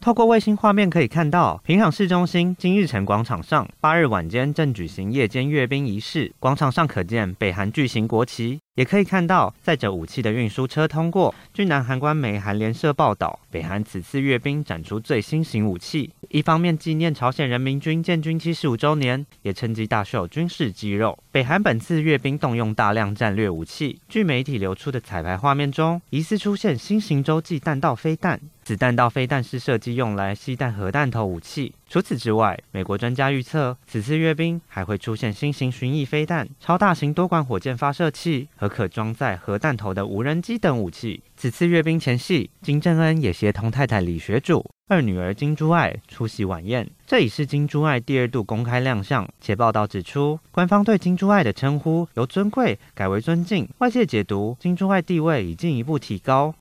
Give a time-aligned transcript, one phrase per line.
[0.00, 6.32] 透过卫星画面可以看到，平壤市中心金日成广场上，八日晚间正举行夜间阅兵仪式。
[6.38, 11.34] 广场上可见北韩巨型国旗，也可以看到载着武器的运输车通过。
[11.52, 21.18] 据南韩官媒韩联社报道，北韩此次阅兵展出最新型武器，一方面纪念朝鲜人民军建军七十五周年，也趁机大秀军事肌肉。
[21.30, 28.40] 北韩本次阅兵动用大量战略武器，据媒体流出的彩排画面中，疑似出现新型洲际弹道飞弹。
[28.70, 31.74] 子弹道飞弹是设计用来携带核弹头武器。
[31.88, 41.20] 除此之外，美国专家预测，此次阅兵还会出现新型巡弋飞弹、超大型多管火箭发射器和可装载核弹头的无人机等武器。
[41.36, 46.88] 此次阅兵前夕，金正恩也协同太太李学主、二女儿金珠爱出席晚宴。
[47.04, 49.28] 这已是金珠爱第二度公开亮相。
[49.40, 53.68] 且报道指出，官方对金珠爱的称呼由尊贵改为尊敬。
[53.78, 56.54] 外界解读，金珠爱地位已进一步提高。